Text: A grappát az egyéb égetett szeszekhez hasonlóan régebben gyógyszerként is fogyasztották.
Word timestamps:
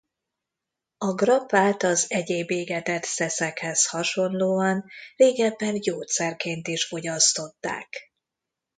A 0.97 1.13
grappát 1.13 1.83
az 1.83 2.05
egyéb 2.09 2.51
égetett 2.51 3.03
szeszekhez 3.03 3.85
hasonlóan 3.87 4.85
régebben 5.15 5.79
gyógyszerként 5.79 6.67
is 6.67 6.85
fogyasztották. 6.87 8.11